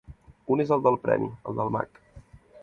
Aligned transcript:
Un 0.55 0.63
és 0.63 0.71
el 0.75 0.81
de 0.87 0.93
premi, 1.03 1.29
el 1.53 1.61
del 1.61 1.71
mag. 1.77 2.03